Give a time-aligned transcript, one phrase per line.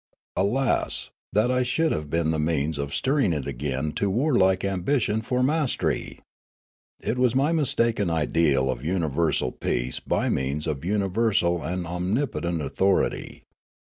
[0.35, 5.21] Alas, that I should have been the means of stirring it again to warlike ambition
[5.21, 6.21] for mas tery!
[6.99, 13.41] It was ni}' mistaken ideal of universal peace by means of universal and omnipotent authorit}'.